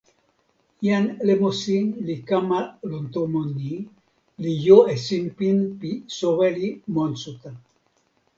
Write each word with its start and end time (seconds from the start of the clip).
jan 0.85 1.03
Lemosi 1.29 1.75
li 2.07 2.15
kama 2.31 2.59
lon 2.93 3.03
tomo 3.17 3.41
ni, 3.57 3.73
li 4.47 4.53
jo 4.65 4.77
e 4.95 4.97
sinpin 5.05 5.57
pi 5.79 5.91
soweli 6.17 6.69
monsuta. 6.93 7.49